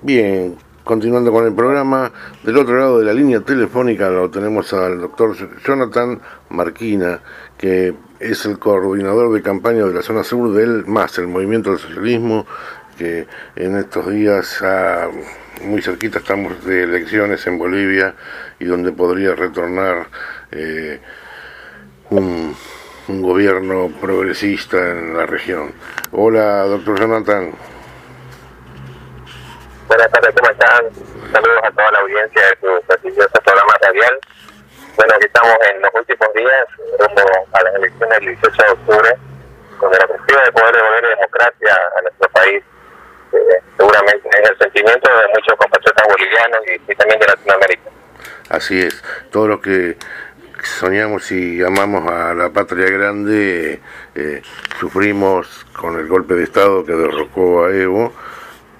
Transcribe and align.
Bien, 0.00 0.56
continuando 0.84 1.30
con 1.30 1.46
el 1.46 1.54
programa, 1.54 2.10
del 2.42 2.56
otro 2.56 2.76
lado 2.76 2.98
de 2.98 3.04
la 3.04 3.12
línea 3.12 3.40
telefónica 3.40 4.08
lo 4.08 4.30
tenemos 4.30 4.72
al 4.72 5.00
doctor 5.00 5.36
Jonathan 5.64 6.20
Marquina, 6.48 7.20
que 7.58 7.94
es 8.18 8.44
el 8.46 8.58
coordinador 8.58 9.32
de 9.32 9.42
campaña 9.42 9.84
de 9.84 9.94
la 9.94 10.02
zona 10.02 10.24
sur 10.24 10.52
del 10.54 10.86
MAS, 10.86 11.18
el 11.18 11.28
Movimiento 11.28 11.70
del 11.70 11.78
Socialismo, 11.78 12.46
que 12.98 13.26
en 13.54 13.76
estos 13.76 14.10
días 14.10 14.62
muy 15.64 15.82
cerquita 15.82 16.18
estamos 16.18 16.64
de 16.64 16.82
elecciones 16.82 17.46
en 17.46 17.58
Bolivia 17.58 18.14
y 18.58 18.64
donde 18.64 18.92
podría 18.92 19.34
retornar 19.34 20.08
eh, 20.50 21.00
un, 22.10 22.54
un 23.08 23.22
gobierno 23.22 23.90
progresista 24.00 24.90
en 24.90 25.16
la 25.16 25.26
región. 25.26 25.72
Hola, 26.10 26.64
doctor 26.64 26.98
Jonathan. 26.98 27.52
Buenas 29.92 30.10
tardes, 30.10 30.34
¿cómo 30.34 30.50
están? 30.50 30.84
Saludos 31.32 31.60
a 31.64 31.70
toda 31.70 31.90
la 31.90 31.98
audiencia 31.98 32.42
de 32.46 32.56
su 32.62 32.86
prestigioso 32.86 33.28
programa 33.44 33.74
radial. 33.82 34.18
Bueno, 34.96 35.14
aquí 35.16 35.26
estamos 35.26 35.52
en 35.68 35.82
los 35.82 35.90
últimos 35.94 36.32
días, 36.32 36.66
rumbo 36.98 37.46
a 37.52 37.62
las 37.62 37.74
elecciones 37.74 38.20
del 38.20 38.28
18 38.40 38.62
de 38.62 38.70
octubre, 38.70 39.10
con 39.76 39.92
el 39.92 40.02
objetivo 40.02 40.40
de 40.46 40.52
poder 40.52 40.76
devolver 40.76 41.08
democracia 41.10 41.78
a 41.98 42.00
nuestro 42.00 42.28
país. 42.30 42.62
Eh, 43.34 43.62
seguramente 43.76 44.28
es 44.32 44.50
el 44.50 44.58
sentimiento 44.60 45.10
de 45.10 45.28
muchos 45.28 45.58
compatriotas 45.58 46.08
bolivianos 46.08 46.60
y, 46.88 46.94
también 46.94 47.20
de 47.20 47.26
Latinoamérica. 47.26 47.90
Así 48.48 48.80
es, 48.80 49.04
todo 49.30 49.46
lo 49.46 49.60
que 49.60 49.98
soñamos 50.62 51.30
y 51.32 51.62
amamos 51.62 52.10
a 52.10 52.32
la 52.32 52.48
patria 52.48 52.88
grande, 52.88 53.82
eh, 54.14 54.42
sufrimos 54.80 55.66
con 55.78 55.98
el 55.98 56.08
golpe 56.08 56.32
de 56.32 56.44
Estado 56.44 56.82
que 56.82 56.92
derrocó 56.92 57.66
a 57.66 57.70
Evo 57.74 58.14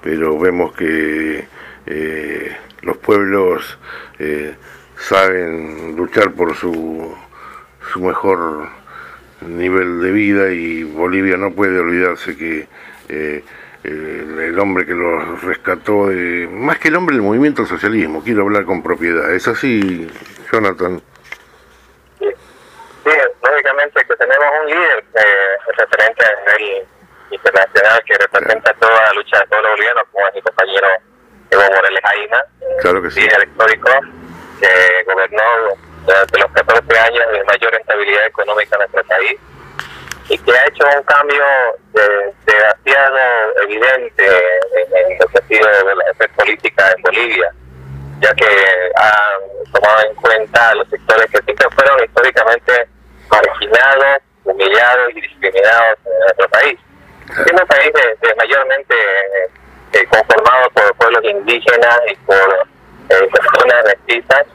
pero 0.03 0.37
vemos 0.37 0.73
que 0.73 1.45
eh, 1.85 2.57
los 2.81 2.97
pueblos 2.97 3.79
eh, 4.19 4.53
saben 4.97 5.95
luchar 5.95 6.33
por 6.33 6.55
su, 6.55 7.15
su 7.91 8.01
mejor 8.01 8.67
nivel 9.41 10.01
de 10.01 10.11
vida 10.11 10.51
y 10.51 10.83
Bolivia 10.83 11.37
no 11.37 11.51
puede 11.51 11.79
olvidarse 11.79 12.35
que 12.37 12.67
eh, 13.07 13.43
el, 13.83 14.59
hombre 14.59 14.85
que 14.85 14.93
los 14.93 15.41
rescató, 15.41 16.07
de, 16.07 16.47
más 16.49 16.79
que 16.79 16.89
el 16.89 16.95
hombre, 16.95 17.15
el 17.15 17.21
movimiento 17.21 17.63
del 17.63 17.69
socialismo, 17.69 18.23
quiero 18.23 18.43
hablar 18.43 18.65
con 18.65 18.83
propiedad. 18.83 19.33
¿Es 19.33 19.47
así, 19.47 20.07
Jonathan? 20.51 21.01
Sí, 22.19 22.29
lógicamente 23.41 24.05
que 24.05 24.15
tenemos 24.15 24.45
un 24.61 24.69
líder 24.69 25.03
referente 25.77 26.23
a 26.23 26.53
internacional 27.33 28.03
que 28.05 28.13
representa 28.15 28.73
toda 28.73 29.01
la 29.01 29.13
lucha 29.13 29.39
de 29.39 29.47
todos 29.47 29.63
los 29.63 29.71
bolivianos, 29.71 30.03
como 30.11 30.27
es 30.27 30.35
mi 30.35 30.41
compañero 30.41 30.87
Evo 31.49 31.63
Morales 31.63 32.01
Jaima, 32.03 32.41
claro 32.81 33.01
que 33.01 33.11
sí. 33.11 33.21
líder 33.21 33.47
histórico 33.47 33.89
que 34.59 35.03
gobernó 35.05 35.43
durante 36.05 36.39
los 36.39 36.51
14 36.51 36.99
años 36.99 37.31
de 37.31 37.43
mayor 37.43 37.75
estabilidad 37.75 38.25
económica 38.25 38.75
en 38.75 38.79
nuestro 38.79 39.03
país 39.05 39.39
y 40.29 40.37
que 40.37 40.51
ha 40.51 40.67
hecho 40.67 40.83
un 40.97 41.03
cambio 41.03 41.43
demasiado 42.45 43.17
evidente 43.63 44.25
en, 44.25 45.21
el 45.21 45.29
sentido 45.31 45.67
de 45.67 45.95
la 45.95 46.03
hacer 46.11 46.29
política 46.31 46.93
en 46.95 47.01
Bolivia, 47.03 47.53
ya 48.21 48.33
que 48.33 48.45
ha 48.95 49.37
tomado 49.71 50.07
en 50.07 50.15
cuenta 50.15 50.75
los 50.75 50.87
sectores 50.89 51.29
que 51.29 51.41
siempre 51.43 51.67
fueron 51.75 52.03
históricamente 52.03 52.87
marginados, 53.29 54.21
humillados 54.45 55.11
y 55.15 55.21
discriminados 55.21 55.97
en 56.05 56.19
nuestro 56.19 56.49
país 56.49 56.79
es 57.29 57.51
un 57.51 57.67
país 57.67 57.91
de, 57.93 58.35
mayormente 58.35 58.95
eh, 59.93 60.05
conformado 60.07 60.69
por 60.71 60.95
pueblos 60.95 61.23
indígenas 61.23 61.99
y 62.07 62.15
por 62.25 62.67
eh, 63.09 63.29
personas 63.31 63.85
mestizas. 63.85 64.45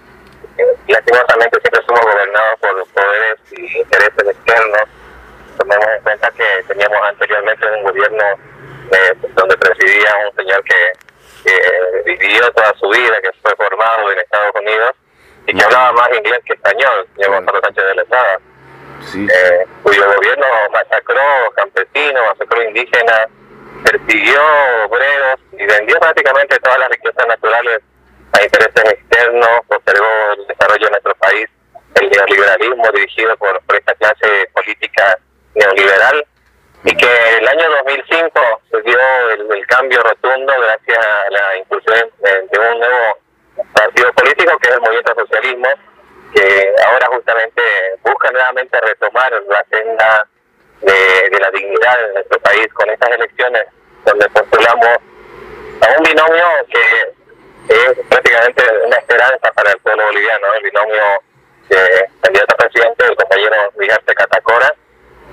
y 0.87 0.93
lastimosamente 0.93 1.61
siempre 1.61 1.83
somos 1.87 2.01
gobernados 2.03 2.59
por 2.61 2.87
poderes 2.89 3.39
y 3.53 3.79
intereses 3.79 4.29
externos. 4.29 4.83
Tomemos 5.57 5.87
en 5.97 6.03
cuenta 6.03 6.31
que 6.37 6.65
teníamos 6.69 6.99
anteriormente 7.09 7.67
un 7.67 7.83
gobierno 7.85 8.25
eh, 8.93 9.15
donde 9.35 9.57
presidía 9.57 10.15
un 10.29 10.37
señor 10.37 10.63
que, 10.65 10.93
vivió 12.05 12.51
toda 12.53 12.75
su 12.79 12.89
vida, 12.89 13.21
que 13.23 13.31
fue 13.43 13.55
formado 13.57 14.13
en 14.13 14.19
Estados 14.19 14.55
Unidos 14.57 14.91
y 15.47 15.55
que 15.55 15.65
hablaba 15.65 15.93
más 15.93 16.09
inglés 16.15 16.41
que 16.45 16.53
español, 16.53 17.07
señor 17.15 17.31
Gonzalo 17.31 17.61
Sánchez 17.63 17.85
de 17.85 17.95
la 17.95 18.03
Espada 18.03 18.41
eh, 19.15 19.67
cuyo 19.83 20.13
gobierno 20.13 20.47
masacró 20.73 21.23
campesinos, 21.55 22.23
masacró 22.79 23.29
indígenas, 23.29 23.29
persiguió 23.85 24.41
obreros 24.87 25.41
y 25.53 25.67
vendió 25.67 25.99
prácticamente 26.01 26.59
todas 26.59 26.79
las 26.79 26.89
riquezas 26.91 27.27
naturales 27.27 27.81
a 28.33 28.43
intereses 28.43 28.93
externos, 28.93 29.49
observó 29.69 30.07
el 30.37 30.47
desarrollo 30.47 30.85
de 30.85 30.91
nuestro 30.91 31.15
país, 31.17 31.49
el 32.01 32.11
neoliberalismo 32.11 32.91
dirigido 32.93 33.37
por, 33.37 33.61
esta 33.75 33.95
clase 33.95 34.51
política 34.53 35.19
neoliberal, 35.55 36.27
y 36.85 36.95
que 36.95 37.37
el 37.39 37.49
año 37.49 37.71
2005 37.85 38.41
se 38.71 38.83
dio 38.83 38.99
el, 39.31 39.67
cambio 39.67 40.03
rotundo 40.03 40.53
gracias 40.61 40.99
a 40.99 41.31
la 41.31 41.57
inclusión 41.59 42.11
de, 42.21 42.59
un 42.59 42.79
nuevo 42.79 43.19
partido 43.75 44.13
político 44.13 44.59
que 44.59 44.69
es 44.69 44.75
el 44.75 44.81
movimiento 44.81 45.15
socialismo, 45.15 45.69
que 46.35 46.75
ahora 46.87 47.07
justamente 47.07 47.63
busca 48.03 48.31
nuevamente 48.31 48.81
retomar 48.81 49.33
la 49.49 49.65
senda 49.71 50.27
de, 50.83 51.39
la 51.39 51.51
dignidad 51.51 51.99
de 51.99 52.13
nuestro 52.15 52.39
país 52.41 52.73
con 52.75 52.89
estas 52.91 53.11
elecciones 53.11 53.63
donde 54.05 54.29
postulamos 54.31 54.89
a 55.81 55.99
un 55.99 56.03
binomio 56.03 56.45
que 56.71 57.15
es 57.69 58.07
prácticamente 58.09 58.63
una 58.87 58.97
esperanza 58.97 59.53
para 59.55 59.73
el 59.73 59.79
pueblo 59.81 60.05
boliviano, 60.05 60.55
el 60.55 60.63
binomio 60.63 61.03
de 61.69 62.09
candidato 62.23 62.55
a 62.55 62.57
presidente, 62.57 63.05
el 63.05 63.17
compañero 63.17 63.57
Vigarte 63.77 64.15
Catacora, 64.15 64.75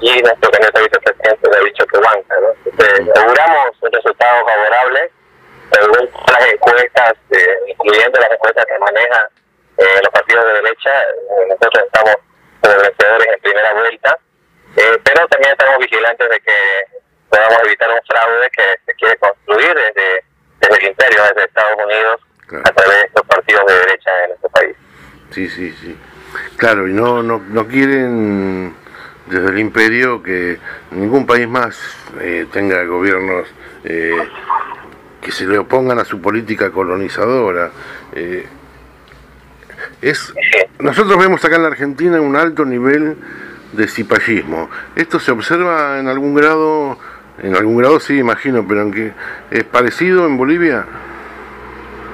y 0.01 0.21
nuestro 0.21 0.51
candidato 0.51 0.81
vicepresidente, 0.81 1.49
David 1.49 1.73
Choquehuanca. 1.73 2.35
¿no? 2.41 2.49
aseguramos 3.13 3.77
un 3.81 3.91
resultado 3.91 4.45
favorable, 4.45 5.11
según 5.71 6.09
las 6.27 6.53
encuestas, 6.53 7.13
eh, 7.31 7.57
incluyendo 7.67 8.19
las 8.19 8.31
encuestas 8.31 8.65
que 8.65 8.79
maneja 8.79 9.29
eh, 9.77 9.99
los 10.03 10.11
partidos 10.11 10.45
de 10.45 10.53
derecha, 10.53 11.01
eh, 11.01 11.45
nosotros 11.49 11.83
estamos 11.85 12.15
vencedores 12.61 13.27
en 13.27 13.39
primera 13.41 13.73
vuelta, 13.73 14.17
eh, 14.75 14.99
pero 15.03 15.27
también 15.27 15.51
estamos 15.51 15.79
vigilantes 15.79 16.29
de 16.29 16.39
que 16.39 16.57
podamos 17.29 17.57
evitar 17.65 17.89
un 17.89 17.99
fraude 18.07 18.49
que 18.55 18.63
se 18.85 18.93
quiere 18.93 19.17
construir 19.17 19.73
desde, 19.73 20.23
desde 20.61 20.77
el 20.81 20.89
imperio, 20.89 21.23
desde 21.23 21.43
Estados 21.45 21.77
Unidos, 21.83 22.21
a 22.63 22.71
través 22.71 22.99
de 22.99 23.05
estos 23.07 23.23
partidos 23.25 23.65
de 23.65 23.73
derecha 23.73 24.23
en 24.23 24.29
nuestro 24.29 24.49
país. 24.49 24.75
Sí, 25.31 25.49
sí, 25.49 25.75
sí. 25.81 25.97
Claro, 26.57 26.87
y 26.87 26.93
no, 26.93 27.23
no, 27.23 27.39
no 27.39 27.67
quieren 27.67 28.75
desde 29.25 29.49
el 29.49 29.59
imperio 29.59 30.21
que 30.21 30.59
ningún 30.91 31.25
país 31.25 31.47
más 31.47 31.77
tenga 32.51 32.83
gobiernos 32.83 33.47
que 35.25 35.31
se 35.31 35.47
le 35.47 35.57
opongan 35.57 35.97
a 35.97 36.05
su 36.05 36.21
política 36.21 36.69
colonizadora. 36.69 37.71
Eh, 38.13 38.45
es, 40.01 40.31
nosotros 40.77 41.17
vemos 41.17 41.43
acá 41.43 41.55
en 41.55 41.63
la 41.63 41.69
Argentina 41.69 42.21
un 42.21 42.35
alto 42.35 42.63
nivel 42.63 43.17
de 43.75 43.87
cipallismo. 43.87 44.69
¿Esto 44.95 45.19
se 45.19 45.31
observa 45.31 45.99
en 45.99 46.07
algún 46.07 46.35
grado? 46.35 46.97
En 47.41 47.55
algún 47.55 47.77
grado 47.77 47.99
sí, 47.99 48.17
imagino, 48.17 48.65
pero 48.67 48.81
aunque 48.81 49.11
¿es 49.51 49.63
parecido 49.65 50.25
en 50.25 50.37
Bolivia? 50.37 50.85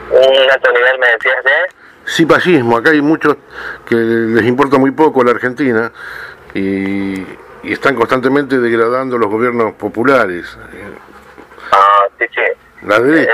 Un 0.10 0.52
alto 0.52 0.72
nivel, 0.72 1.00
me 1.00 1.08
decías, 1.08 1.44
de... 1.44 1.52
Cipallismo, 2.06 2.78
acá 2.78 2.90
hay 2.90 3.02
muchos 3.02 3.38
que 3.88 3.96
les 3.96 4.46
importa 4.46 4.78
muy 4.78 4.92
poco 4.92 5.24
la 5.24 5.32
Argentina 5.32 5.92
y, 6.54 7.26
están 7.64 7.96
constantemente 7.96 8.58
degradando 8.58 9.20
los 9.20 9.30
gobiernos 9.30 9.74
populares. 9.74 10.58
Ah, 11.72 12.08
sí, 12.18 12.26
sí. 12.34 12.42
La 12.88 13.00
derecha. 13.00 13.32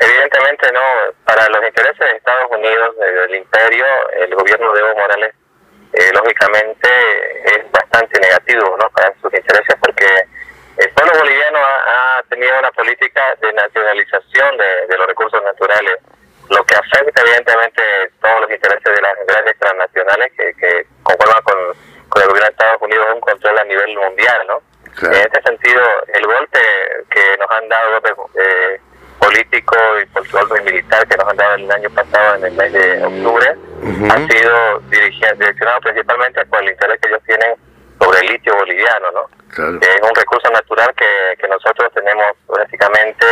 Evidentemente 0.00 0.72
no, 0.72 1.14
para 1.24 1.48
los 1.48 1.64
intereses 1.64 1.98
de 1.98 2.16
Estados 2.16 2.50
Unidos, 2.50 2.96
del 2.98 3.36
imperio, 3.36 3.84
el 4.20 4.34
gobierno 4.34 4.72
de 4.72 4.80
Evo 4.80 4.94
Morales, 4.96 5.34
eh, 5.94 6.10
lógicamente 6.12 6.88
es 7.44 7.70
bastante 7.70 8.20
negativo 8.20 8.76
¿no? 8.78 8.88
para 8.90 9.12
sus 9.20 9.32
intereses 9.32 9.76
porque 9.80 10.06
el 10.76 10.90
pueblo 10.90 11.12
boliviano 11.18 11.58
ha, 11.58 12.22
tenido 12.28 12.58
una 12.58 12.72
política 12.72 13.22
de 13.40 13.52
nacionalización 13.52 14.56
de, 14.56 14.96
los 14.96 15.06
recursos 15.06 15.40
naturales, 15.44 15.98
lo 16.50 16.64
que 16.64 16.74
afecta 16.74 17.22
evidentemente 17.22 17.82
todos 18.20 18.40
los 18.40 18.50
intereses 18.50 18.84
de 18.84 19.00
las 19.00 19.12
grandes 19.26 19.58
transnacionales 19.58 20.32
que, 20.36 20.52
que 20.54 20.86
conforman 21.04 21.42
con, 21.42 21.54
con 22.08 22.22
el 22.22 22.28
gobierno 22.28 22.48
de 22.48 22.52
Estados 22.52 22.82
Unidos 22.82 23.06
un 23.14 23.20
control 23.20 23.58
a 23.58 23.64
nivel 23.64 23.96
mundial, 23.96 24.46
¿no? 24.48 24.62
En 25.02 25.12
este 25.12 25.42
sentido, 25.42 25.82
el 26.12 26.24
golpe 26.24 26.60
que 27.10 27.36
nos 27.38 27.50
han 27.50 27.68
dado 27.68 28.00
eh, 28.34 28.80
político 29.18 29.76
y 30.00 30.06
político 30.06 30.56
y 30.56 30.62
militar 30.62 31.06
que 31.08 31.16
nos 31.16 31.28
han 31.28 31.36
dado 31.36 31.54
el 31.54 31.70
año 31.70 31.90
pasado 31.90 32.36
en 32.36 32.44
el 32.44 32.52
mes 32.52 32.72
de 32.72 33.04
octubre 33.04 33.56
ha 34.10 34.16
sido 34.28 34.80
direccionado 34.90 35.80
principalmente 35.80 36.44
por 36.46 36.62
el 36.62 36.70
interés 36.70 37.00
que 37.00 37.08
ellos 37.08 37.22
tienen 37.26 37.56
sobre 38.00 38.20
el 38.20 38.26
litio 38.28 38.54
boliviano, 38.54 39.10
¿no? 39.12 39.28
es 39.54 40.00
un 40.02 40.14
recurso 40.14 40.50
natural 40.50 40.92
que, 40.96 41.36
que 41.38 41.48
nosotros 41.48 41.92
tenemos 41.92 42.36
prácticamente 42.46 43.26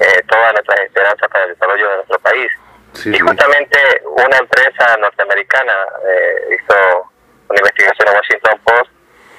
eh, 0.00 0.22
toda 0.28 0.52
esperanza 0.84 1.28
para 1.28 1.44
el 1.44 1.50
desarrollo 1.50 1.88
de 1.88 1.96
nuestro 1.96 2.18
país. 2.20 2.50
Y 3.04 3.18
justamente 3.18 3.78
una 4.04 4.36
empresa 4.36 4.96
norteamericana 4.98 5.74
eh, 6.06 6.56
hizo 6.56 7.10
una 7.48 7.58
investigación 7.58 8.08
en 8.08 8.14
Washington 8.14 8.60
Post 8.64 8.90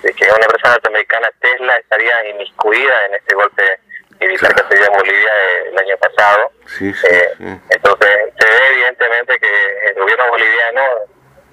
de 0.04 0.14
que 0.14 0.26
una 0.26 0.46
empresa 0.46 0.70
norteamericana, 0.70 1.30
Tesla, 1.40 1.78
estaría 1.78 2.30
inmiscuida 2.30 3.06
en 3.08 3.16
este 3.16 3.36
golpe 3.36 3.80
militar 4.20 4.54
que 4.56 4.64
se 4.68 4.76
dio 4.76 4.86
en 4.86 4.98
Bolivia 4.98 5.32
el 5.68 5.80
año 5.80 5.98
pasado. 5.98 6.52
Eh, 6.82 7.34
entonces, 7.70 8.10
se 8.40 8.46
ve 8.46 8.68
evidentemente 8.72 9.40
que 9.40 9.88
el 9.88 9.96
gobierno 9.96 10.30
boliviano, 10.30 10.82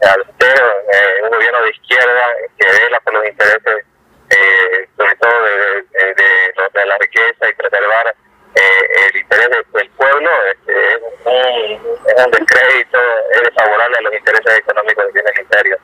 al 0.03 0.25
ser 0.39 0.63
eh, 0.93 1.23
un 1.25 1.31
gobierno 1.31 1.63
de 1.63 1.71
izquierda 1.71 2.27
que 2.59 2.67
vela 2.67 3.01
por 3.01 3.15
los 3.15 3.27
intereses, 3.27 3.87
eh, 4.31 4.89
sobre 4.97 5.15
todo 5.17 5.43
de, 5.43 6.15
de, 6.15 6.87
la 6.87 6.99
riqueza 6.99 7.49
y 7.49 7.55
preservar 7.55 8.15
el 8.55 9.17
interés 9.17 9.49
del 9.73 9.91
pueblo, 9.91 10.31
este, 10.53 10.95
es, 10.95 11.01
un, 11.25 11.99
es 12.07 12.25
un 12.25 12.31
descrédito, 12.31 12.99
es 13.33 13.43
desfavorable 13.43 13.97
a 13.99 14.03
los 14.03 14.15
intereses 14.15 14.59
económicos 14.59 15.13
del 15.13 15.25
el 15.27 15.41
imperio. 15.41 15.77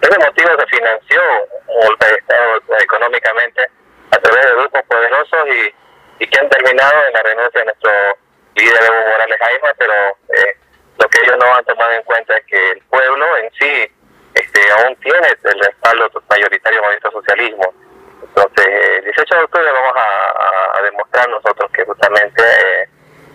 ese 0.00 0.18
motivo 0.18 0.50
se 0.58 0.66
financió 0.66 1.20
un 1.68 1.86
golpe 1.86 2.06
Estado 2.06 2.60
económicamente 2.80 3.66
a 4.10 4.18
través 4.18 4.46
de 4.46 4.54
grupos 4.54 4.82
poderosos 4.88 5.48
y 5.48 5.74
y 6.18 6.26
que 6.26 6.38
han 6.38 6.48
terminado 6.48 7.06
en 7.06 7.12
la 7.12 7.22
renuncia 7.22 7.60
de 7.60 7.66
nuestro 7.66 7.90
líder 8.54 8.84
Evo 8.84 9.10
Morales 9.10 9.38
Jaime, 9.40 9.74
pero 9.78 9.94
eh, 10.28 10.56
lo 10.98 11.08
que 11.08 11.20
ellos 11.22 11.36
no 11.38 11.54
han 11.54 11.64
tomado 11.64 11.92
en 11.92 12.02
cuenta 12.04 12.36
es 12.36 12.44
que 12.46 12.70
el 12.70 12.80
pueblo 12.82 13.36
en 13.38 13.50
sí 13.58 13.92
este, 14.34 14.70
aún 14.72 14.96
tiene 14.96 15.28
el 15.28 15.60
respaldo 15.60 16.10
mayoritario 16.28 16.78
del 16.78 16.82
movimiento 16.82 17.10
socialismo. 17.10 17.74
Entonces, 18.36 18.66
el 18.98 19.04
18 19.04 19.34
de 19.34 19.44
octubre 19.44 19.72
vamos 19.72 19.94
a, 19.96 20.82
demostrar 20.82 21.28
nosotros 21.30 21.70
que 21.72 21.84
justamente 21.84 22.42
eh, 22.42 22.88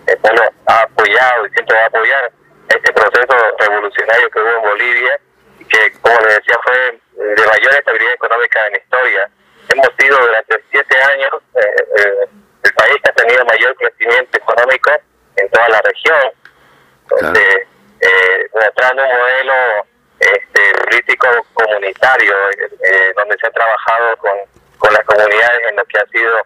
el 0.06 0.18
pueblo 0.18 0.42
ha 0.66 0.82
apoyado 0.82 1.46
y 1.46 1.50
siempre 1.50 1.74
va 1.74 1.82
a 1.82 1.86
apoyar 1.86 2.32
este 2.68 2.92
proceso 2.92 3.34
revolucionario 3.58 4.30
que 4.30 4.40
hubo 4.40 4.50
en 4.50 4.62
Bolivia 4.62 5.20
que, 5.70 5.92
como 6.00 6.18
les 6.20 6.36
decía, 6.36 6.58
fue 6.62 6.98
de 7.14 7.46
mayor 7.46 7.74
estabilidad 7.74 8.12
económica 8.12 8.66
en 8.66 8.72
la 8.72 8.78
historia. 8.78 9.30
Hemos 9.68 9.88
sido 9.98 10.18
durante 10.18 10.64
siete 10.70 10.96
años 11.02 11.30
eh, 11.54 12.26
el 12.64 12.74
país 12.74 12.96
que 13.02 13.10
ha 13.10 13.14
tenido 13.14 13.44
mayor 13.44 13.74
crecimiento 13.76 14.36
económico 14.36 14.90
en 15.36 15.48
toda 15.50 15.68
la 15.68 15.80
región. 15.82 16.32
Entonces, 17.02 17.66
eh, 18.00 18.46
mostrando 18.52 19.02
un 19.02 19.10
modelo 19.10 19.54
este, 20.18 20.74
político 20.84 21.28
comunitario, 21.54 22.34
eh, 22.50 23.12
donde 23.16 23.36
se 23.38 23.46
ha 23.46 23.50
trabajado 23.50 24.16
con, 24.18 24.32
con 24.80 24.92
las 24.92 25.04
comunidades 25.04 25.60
en 25.70 25.76
lo 25.76 25.84
que 25.84 25.98
ha 25.98 26.06
sido 26.06 26.36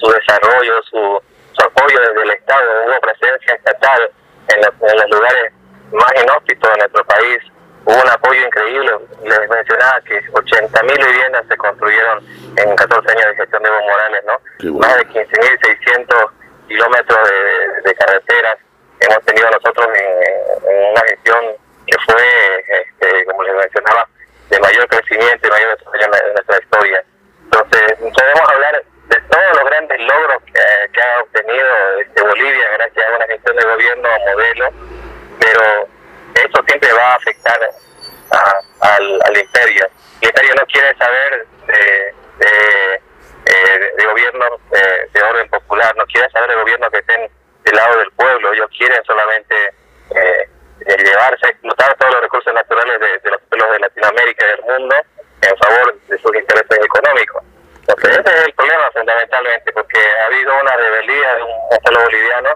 su 0.00 0.10
desarrollo, 0.10 0.82
su, 0.88 1.22
su 1.52 1.62
apoyo 1.62 2.00
desde 2.00 2.22
el 2.22 2.30
Estado, 2.30 2.70
hubo 2.86 3.00
presencia 3.00 3.54
estatal 3.54 4.10
en 4.48 4.60
los, 4.62 4.90
en 4.90 4.98
los 4.98 5.10
lugares 5.10 5.52
más 5.92 6.12
inhóspitos 6.22 6.70
de 6.72 6.78
nuestro 6.78 7.04
país, 7.04 7.38
hubo 7.84 8.00
un 8.00 8.08
apoyo 8.08 8.40
increíble. 8.46 8.92
Les 9.24 9.50
mencionaba 9.50 10.00
que 10.02 10.22
80.000 10.32 11.06
viviendas 11.06 11.46
se 11.48 11.56
construyeron 11.56 12.24
en 12.56 12.76
14 12.76 13.12
años 13.12 13.26
de 13.26 13.36
gestión 13.36 13.62
de 13.62 13.68
Evo 13.68 13.80
Morales, 13.82 14.24
¿no? 14.24 14.78
Más 14.78 14.96
de 14.96 15.06
15.600 15.08 16.30
kilómetros 16.68 17.28
de, 17.28 17.82
de, 17.82 17.94
carreteras 17.94 18.58
hemos 19.00 19.24
tenido 19.24 19.50
nosotros 19.50 19.88
en, 19.94 20.90
una 20.90 21.00
gestión 21.08 21.56
que 21.86 21.96
fue, 22.04 22.64
este, 22.68 23.24
como 23.26 23.42
les 23.42 23.54
mencionaba, 23.54 24.06
de 24.50 24.60
mayor 24.60 24.86
crecimiento 24.88 25.48
y 25.48 25.50
mayor 25.50 25.78
desarrollo 25.78 26.04
en 26.04 26.32
nuestra 26.34 26.58
historia. 26.58 27.04
Entonces, 27.44 27.92
podemos 27.98 28.50
hablar 28.50 28.82
de 29.08 29.20
todos 29.22 29.56
los 29.56 29.64
grandes 29.64 30.00
logros 30.00 30.42
que, 30.44 31.00
ha 31.00 31.22
obtenido 31.22 31.66
este, 32.00 32.22
Bolivia 32.22 32.70
gracias 32.76 33.06
a 33.06 33.16
una 33.16 33.26
gestión 33.26 33.56
de 33.56 33.64
gobierno 33.64 34.08
modelo, 34.18 34.68
pero 35.38 35.88
eso 36.34 36.64
siempre 36.66 36.92
va 36.92 37.12
a 37.12 37.14
afectar 37.14 37.58
al, 38.80 39.20
al, 39.24 39.36
imperio. 39.38 39.86
El 40.20 40.28
imperio 40.28 40.54
no 40.56 40.66
quiere 40.66 40.96
saber 40.96 41.46
de, 41.66 42.14
de, 42.38 42.94
eh, 43.46 43.92
de 43.96 44.06
gobierno 44.06 44.44
eh, 44.72 45.08
de 45.12 45.22
orden 45.22 45.48
popular, 45.48 45.94
no 45.96 46.04
quiere 46.06 46.28
saber 46.30 46.50
de 46.50 46.56
gobierno 46.56 46.90
que 46.90 46.98
estén 46.98 47.30
del 47.64 47.76
lado 47.76 47.98
del 47.98 48.10
pueblo, 48.12 48.52
ellos 48.52 48.68
quieren 48.76 49.02
solamente 49.04 49.54
eh, 50.14 50.48
llevarse, 50.86 51.48
explotar 51.48 51.94
todos 51.96 52.12
los 52.14 52.22
recursos 52.22 52.54
naturales 52.54 53.00
de, 53.00 53.30
los 53.30 53.40
pueblos 53.42 53.72
de 53.72 53.78
Latinoamérica 53.80 54.44
y 54.44 54.48
del 54.48 54.62
mundo 54.62 54.96
en 55.42 55.56
favor 55.56 55.98
de 56.08 56.18
sus 56.18 56.34
intereses 56.34 56.78
económicos. 56.84 57.42
Entonces, 57.80 58.18
ese 58.18 58.38
es 58.38 58.44
el 58.46 58.52
problema 58.54 58.87
fundamentalmente, 58.98 59.72
porque 59.72 59.98
ha 59.98 60.26
habido 60.26 60.52
una 60.60 60.76
rebeldía 60.76 61.34
de 61.36 61.42
un 61.42 61.78
pueblo 61.82 62.02
boliviano 62.04 62.50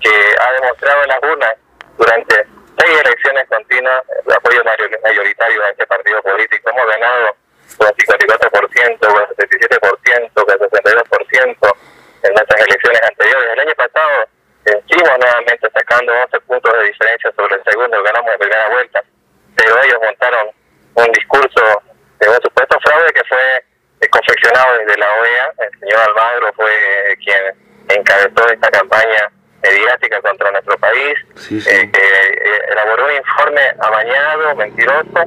que 0.00 0.34
ha 0.40 0.52
demostrado 0.52 1.02
en 1.02 1.08
las 1.08 1.22
urnas 1.22 1.54
durante 1.96 2.34
seis 2.78 3.00
elecciones 3.04 3.48
continuas 3.48 4.02
el 4.26 4.32
apoyo 4.32 4.64
mayoritario 4.64 5.64
a 5.64 5.70
este 5.70 5.86
partido 5.86 6.22
político. 6.22 6.70
Hemos 6.70 6.86
ganado 6.86 7.36
con 7.76 7.88
54%, 7.88 8.98
con 8.98 9.26
77%, 9.36 10.32
con 10.34 10.58
62% 10.58 11.76
en 12.22 12.32
nuestras 12.32 12.60
elecciones 12.60 13.02
anteriores. 13.02 13.52
El 13.52 13.60
año 13.60 13.74
pasado 13.74 14.28
vencimos 14.64 15.18
nuevamente 15.18 15.70
sacando 15.72 16.12
11 16.12 16.40
puntos 16.40 16.72
de 16.72 16.84
diferencia 16.84 17.32
sobre 17.36 17.56
el 17.56 17.64
segundo, 17.64 18.02
ganamos 18.02 18.32
en 18.32 18.38
primera 18.38 18.68
vuelta, 18.68 19.02
pero 19.56 19.82
ellos 19.82 19.98
montaron 20.02 20.50
un 20.94 21.12
discurso 21.12 21.82
de 22.20 22.28
un 22.28 22.40
supuesto 22.42 22.78
fraude 22.80 23.12
que 23.12 23.24
fue 23.24 23.64
confeccionado 24.14 24.78
desde 24.78 24.98
la 24.98 25.12
OEA. 25.12 25.52
El 25.58 25.80
señor 25.80 26.00
Almagro 26.08 26.52
fue 26.54 26.70
quien 27.24 27.42
encabezó 27.88 28.48
esta 28.48 28.70
campaña 28.70 29.30
mediática 29.62 30.20
contra 30.20 30.50
nuestro 30.50 30.76
país, 30.78 31.14
eh, 31.50 31.90
que 31.90 32.02
eh, 32.02 32.60
elaboró 32.70 33.06
un 33.06 33.12
informe 33.12 33.62
amañado, 33.80 34.54
mentiroso, 34.56 35.24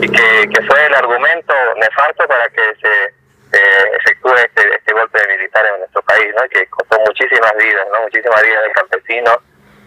y 0.00 0.08
que, 0.08 0.48
que 0.48 0.62
fue 0.62 0.86
el 0.86 0.94
argumento 0.94 1.54
nefasto 1.76 2.26
para 2.26 2.48
que 2.50 2.62
se 2.80 3.04
eh, 3.52 3.84
efectúe 3.98 4.34
este, 4.36 4.62
este 4.76 4.92
golpe 4.92 5.18
militar 5.28 5.66
en 5.74 5.80
nuestro 5.80 6.02
país, 6.02 6.32
¿no? 6.36 6.48
que 6.48 6.66
costó 6.66 6.98
muchísimas 7.00 7.52
vidas, 7.58 7.86
¿no? 7.92 8.02
muchísimas 8.02 8.42
vidas 8.42 8.62
de 8.62 8.72
campesinos, 8.72 9.38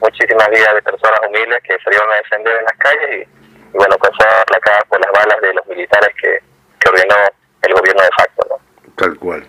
muchísimas 0.01 0.49
vidas 0.49 0.73
de 0.75 0.81
personas 0.81 1.19
humildes 1.25 1.63
que 1.63 1.79
salieron 1.79 2.11
a 2.11 2.15
defender 2.15 2.57
en 2.57 2.65
las 2.65 2.77
calles 2.77 3.09
y, 3.25 3.77
bueno, 3.77 3.95
pues 3.97 4.11
fue 4.17 4.27
aplacada 4.27 4.81
por 4.89 4.99
las 4.99 5.11
balas 5.13 5.41
de 5.41 5.53
los 5.53 5.65
militares 5.67 6.09
que, 6.21 6.39
que 6.79 6.89
ordenó 6.89 7.15
el 7.63 7.73
gobierno 7.73 8.01
de 8.01 8.09
facto. 8.17 8.47
¿no? 8.49 8.93
Tal 8.95 9.17
cual. 9.17 9.43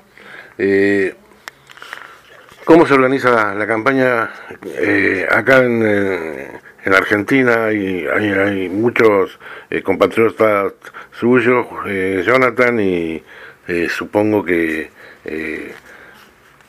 Eh, 0.59 1.15
¿Cómo 2.65 2.87
se 2.87 2.95
organiza 2.95 3.55
la, 3.55 3.67
campaña 3.67 4.31
eh, 4.65 5.27
acá 5.31 5.59
en, 5.59 5.83
eh, 5.85 6.61
en, 6.83 6.94
Argentina? 6.94 7.67
Hay, 7.67 8.06
hay, 8.06 8.71
muchos 8.71 9.39
eh, 9.69 9.83
compatriotas 9.83 10.73
suyos, 11.13 11.67
Jonathan, 12.25 12.81
y 12.81 13.23
supongo 13.89 14.43
que 14.44 14.91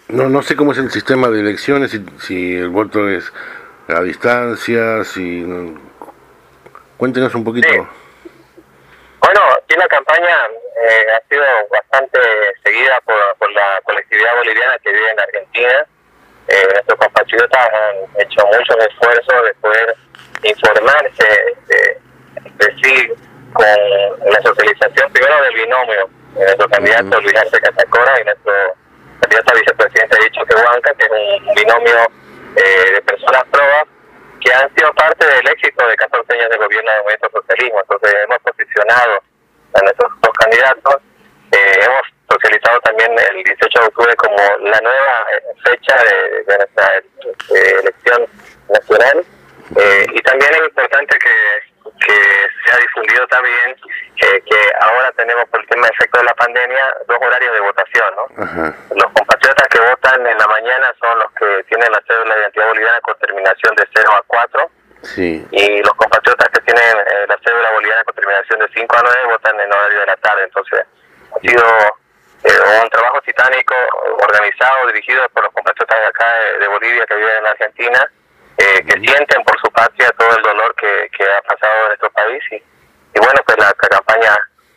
no 0.09 0.27
no 0.29 0.41
sé 0.41 0.57
cómo 0.57 0.73
es 0.73 0.79
el 0.79 0.91
sistema 0.91 1.29
de 1.29 1.39
elecciones, 1.39 1.91
si, 1.91 2.05
si 2.19 2.55
el 2.55 2.69
voto 2.69 3.07
es 3.07 3.31
a 3.87 4.01
distancia, 4.01 5.05
si 5.05 5.45
cuéntenos 6.97 7.33
un 7.35 7.45
poquito. 7.45 7.69
Bueno, 7.69 9.41
aquí 9.63 9.75
la 9.77 9.87
campaña 9.87 10.35
eh, 10.83 11.05
ha 11.13 11.27
sido 11.29 11.43
bastante 11.71 12.19
seguida 12.63 12.99
por, 13.05 13.15
por, 13.37 13.51
la 13.51 13.79
colectividad 13.83 14.35
boliviana 14.35 14.77
que 14.83 14.91
vive 14.91 15.11
en 15.11 15.19
Argentina. 15.19 15.85
Eh, 16.47 16.67
nuestros 16.73 16.99
compatriotas 16.99 17.67
han 17.73 18.21
hecho 18.21 18.45
muchos 18.45 18.77
esfuerzos 18.85 19.43
de 19.43 19.53
poder 19.55 19.95
informarse 20.43 21.55
de, 21.67 21.97
de 22.43 22.75
sí 22.83 23.11
con 23.53 24.31
la 24.31 24.41
socialización 24.41 25.11
primero 25.11 25.41
del 25.43 25.55
binomio. 25.55 26.09
nuestro 26.35 26.67
candidato 26.69 27.21
Luis 27.21 27.35
Arce 27.35 27.59
Catacora 27.59 28.21
y 28.21 28.25
nuestro 28.25 28.53
candidato 29.21 29.51
a 29.51 29.59
vicepresidente 29.59 30.23
Dicho 30.23 30.45
Quehuanca, 30.45 30.93
que 30.93 31.05
es 31.05 31.11
un 31.11 31.55
binomio 31.55 32.07
eh, 32.57 32.91
de 32.93 33.01
personas 33.01 33.43
probas 33.49 33.85
que 34.41 34.53
han 34.53 34.73
sido 34.75 34.93
parte 34.93 35.25
del 35.25 35.47
éxito 35.47 35.87
de 35.87 35.95
14 35.95 36.33
años 36.33 36.49
de 36.49 36.57
gobierno 36.57 36.91
del 36.91 37.01
movimiento 37.03 37.29
socialismo. 37.31 37.79
Entonces 37.79 38.13
hemos 38.23 38.39
posicionado 38.39 39.23
a 39.75 39.81
nuestros 39.81 40.11
dos 40.21 40.33
candidatos. 40.33 40.95
Eh, 41.51 41.79
hemos 41.81 42.01
socializado 42.29 42.79
también 42.81 43.11
el 43.11 43.43
18 43.43 43.79
de 43.79 43.85
octubre 43.85 44.15
como 44.15 44.37
la 44.37 44.79
nueva 44.81 45.25
eh, 45.31 45.41
fecha 45.63 45.95
de, 45.95 46.57
nuestra 46.57 47.01
elección 47.79 48.27
nacional. 48.69 49.25
Eh, 49.77 50.05
y 50.13 50.21
también 50.21 50.53
es 50.53 50.61
importante 50.69 51.17
que, 51.19 51.75
se 52.05 52.71
ha 52.71 52.77
difundido 52.77 53.25
también 53.27 53.75
que 54.15 54.73
ahora 54.79 55.11
tenemos 55.17 55.47
por 55.49 55.61
el 55.61 55.67
tema 55.67 55.87
de 55.87 55.93
efecto 55.93 56.19
de 56.19 56.25
la 56.25 56.33
pandemia 56.33 56.95
dos 57.07 57.17
horarios 57.21 57.53
de 57.53 57.59
votación. 57.61 58.13
¿no? 58.15 58.95
Los 58.95 59.11
compatriotas 59.13 59.67
que 59.69 59.79
votan 59.79 60.27
en 60.27 60.37
la 60.37 60.47
mañana 60.47 60.93
son 60.99 61.19
los 61.19 61.31
que 61.33 61.63
tienen 61.69 61.91
la 61.91 62.01
cédula 62.07 62.35
de 62.35 62.41
identidad 62.41 62.67
boliviana 62.67 62.99
con 63.01 63.17
terminación 63.19 63.75
de 63.75 63.87
0 63.95 64.11
a 64.11 64.23
4 64.27 64.71
y 65.17 65.81
los 65.83 65.93
compatriotas 65.95 66.49
que 66.49 66.61
tienen 66.61 66.97
eh, 66.97 67.25
la 67.27 67.37
cédula 67.45 67.71
boliviana 67.71 68.03
con 68.03 68.15
terminación 68.15 68.59
de 68.59 68.67
5 68.73 68.97
a 68.97 69.01
9 69.01 69.17
votan 69.31 69.59
en 69.59 69.71
horario 69.71 69.99
de 69.99 70.05
la 70.05 70.17
tarde. 70.17 70.43
Entonces, 70.43 70.81
ha 71.35 71.39
sido 71.39 71.63
eh, 72.43 72.81
un 72.81 72.89
trabajo 72.89 73.21
titánico 73.21 73.75
organizado, 74.19 74.87
dirigido 74.87 75.27
por 75.29 75.43
los 75.43 75.53
compatriotas 75.53 75.99
de 75.99 76.05
acá 76.05 76.25
de, 76.59 76.67
Bolivia 76.67 77.05
que 77.05 77.15
viven 77.15 77.37
en 77.37 77.47
Argentina, 77.47 78.11
eh, 78.57 78.83
que 78.85 78.99
sienten 78.99 79.43
por 79.43 79.59
su 79.59 79.71
patria 79.71 80.09
todo 80.17 80.35
el 80.35 80.43
dolor 80.43 80.73
que, 80.75 81.09
que 81.15 81.23
ha 81.23 81.41
pasado 81.41 81.81
en 81.81 81.87
nuestro 81.87 82.09
país. 82.11 82.43
Y, 82.51 82.55
y 82.55 83.19
bueno, 83.19 83.41
pues 83.45 83.57
la, 83.57 83.73
campaña 83.73 84.35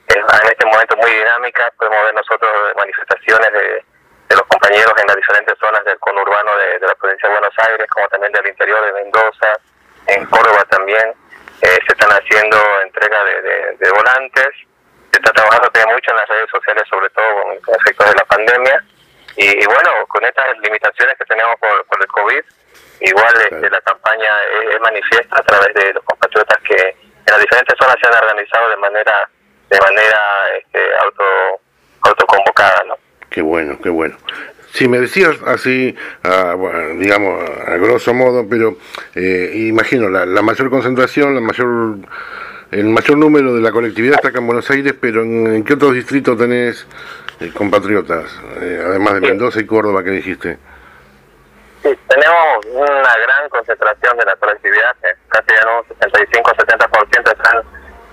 en 0.09 0.25
este 0.49 0.65
momento 0.65 0.97
muy 0.97 1.11
dinámica, 1.11 1.71
podemos 1.77 2.05
ver 2.05 2.15
nosotros 2.15 2.51
manifestaciones 2.77 3.53
de, 3.53 3.85
de 4.29 4.37
los 4.37 4.47
compañeros 4.47 4.95
en 4.97 5.07
las 5.07 5.17
diferentes 5.17 5.59
zonas 5.59 5.85
del 5.85 5.99
conurbano 5.99 6.57
de, 6.57 6.79
de, 6.79 6.87
la 6.87 6.95
provincia 6.95 7.29
de 7.29 7.35
Buenos 7.35 7.55
Aires, 7.59 7.87
como 7.91 8.09
también 8.09 8.33
del 8.33 8.47
interior 8.47 8.85
de 8.87 8.93
Mendoza, 8.93 9.53
en 10.09 10.25
Córdoba 10.27 10.65
también. 10.71 11.15
Eh, 11.63 11.79
se 11.87 11.93
están 11.93 12.11
haciendo 12.11 12.57
entrega 12.85 13.25
de, 13.25 13.43
de, 13.43 13.77
de 13.79 13.91
volantes, 13.91 14.49
se 15.11 15.19
está 15.19 15.33
trabajando 15.33 15.69
también 15.71 15.95
mucho 15.95 16.11
en 16.11 16.17
las 16.17 16.29
redes 16.29 16.51
sociales, 16.51 16.85
sobre 16.89 17.11
todo 17.11 17.61
con 17.65 17.75
efectos 17.75 18.09
de 18.11 18.15
la 18.15 18.25
pandemia. 18.25 18.85
Y, 19.37 19.67
bueno, 19.67 19.91
con 20.09 20.25
estas 20.25 20.59
limitaciones 20.59 21.17
que 21.17 21.25
tenemos 21.25 21.55
por, 21.61 21.87
por 21.87 22.01
el 22.01 22.09
COVID, 22.09 22.43
igual 23.01 23.35
este, 23.41 23.71
la 23.71 23.81
campaña 23.83 24.35
es, 24.73 24.81
manifiesta 24.81 25.39
a 25.39 25.43
través 25.43 25.73
de 25.75 25.93
los 25.93 26.03
compatriotas 26.03 26.59
que 26.65 26.75
en 26.75 27.33
las 27.33 27.41
diferentes 27.41 27.77
zonas 27.79 27.97
se 28.01 28.09
han 28.09 28.25
organizado 28.25 28.69
de 28.71 28.77
manera 28.79 29.29
de 29.71 29.79
manera 29.81 30.21
este, 30.59 30.81
auto 31.05 31.61
autoconvocada, 32.03 32.83
¿no? 32.89 32.97
Qué 33.31 33.43
bueno, 33.43 33.79
qué 33.81 33.91
bueno. 33.91 34.17
Si 34.73 34.87
me 34.87 35.01
decías 35.01 35.37
así, 35.47 35.97
digamos, 36.97 37.51
a 37.67 37.77
grosso 37.77 38.13
modo, 38.13 38.47
pero 38.49 38.77
eh, 39.15 39.53
imagino 39.69 40.09
la, 40.09 40.27
la 40.27 40.43
mayor 40.43 40.71
concentración, 40.71 41.35
la 41.35 41.41
mayor 41.41 41.97
el 42.71 42.85
mayor 42.85 43.17
número 43.17 43.55
de 43.55 43.63
la 43.63 43.73
colectividad 43.73 44.17
está 44.17 44.29
acá 44.29 44.41
en 44.41 44.47
Buenos 44.47 44.71
Aires, 44.71 44.95
pero 45.01 45.23
¿en, 45.23 45.65
qué 45.65 45.73
otros 45.75 45.95
distritos 45.95 46.37
tenés 46.37 46.87
eh, 47.41 47.51
compatriotas, 47.55 48.27
eh, 48.61 48.83
además 48.85 49.15
de 49.15 49.21
Mendoza 49.21 49.61
y 49.61 49.67
Córdoba 49.67 50.05
que 50.05 50.11
dijiste? 50.11 50.59
Sí, 51.83 51.97
tenemos 52.09 52.67
una 52.67 53.17
gran 53.17 53.49
concentración 53.49 54.19
de 54.19 54.25
la 54.27 54.37
colectividad, 54.37 54.95
casi 55.29 55.47
en 55.51 55.69
un 55.69 56.13
65-70% 56.13 57.33
están, 57.33 57.63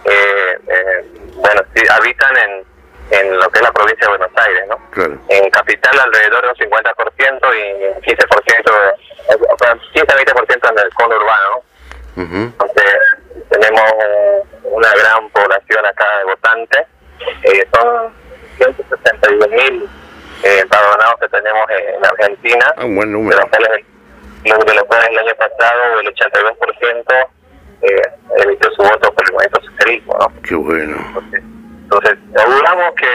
eh, 0.06 0.60
eh, 0.68 1.06
bueno, 1.36 1.62
sí, 1.76 1.84
habitan 1.90 2.38
en, 2.38 2.75
en 3.12 3.38
lo 3.38 3.48
que 3.50 3.60
es 3.60 3.64
la 3.64 3.72
provincia 3.72 4.08
de 4.08 4.18
Buenos 4.18 4.32
Aires, 4.36 4.64
¿no? 4.68 4.78
Claro. 4.92 5.18
En 5.30 5.50
capital 5.50 6.00
alrededor 6.00 6.42
de 6.42 6.50
un 6.50 6.56
50% 6.56 7.56
y 7.56 7.68
15%, 8.02 8.96
15-20% 9.94 10.72
en 10.72 10.80
el 10.80 10.94
conurbano, 10.94 11.50
¿no? 11.52 11.64
Entonces, 12.16 12.86
tenemos 13.50 13.92
una 14.64 14.90
gran 14.96 15.30
población 15.30 15.86
acá 15.86 16.06
de 16.20 16.24
votantes, 16.26 16.88
eh, 17.44 17.68
son 17.74 18.14
162 18.58 19.50
mil 19.50 19.90
eh, 20.44 20.60
empadronados 20.62 21.20
que 21.20 21.28
tenemos 21.30 21.70
en 21.70 22.06
Argentina, 22.06 22.74
ah, 22.78 22.86
un 22.86 22.96
buen 22.96 23.12
número. 23.12 23.38
De, 23.38 23.42
los 23.42 23.50
cuales, 23.50 23.86
de 24.44 24.76
los 24.76 24.84
cuales 24.86 25.08
el 25.10 25.20
año 25.20 25.36
pasado 25.36 26.00
el 26.00 26.08
82% 26.14 27.28
eh, 27.82 28.02
emitió 28.44 28.72
su 28.72 28.82
voto 28.82 29.14
por 29.14 29.26
el 29.26 29.34
movimiento 29.34 29.62
socialismo. 29.62 30.18
¿no? 30.20 30.42
Qué 30.42 30.56
bueno. 30.56 30.98
Entonces, 31.08 31.44
aseguramos 31.89 32.96
que, 32.96 33.08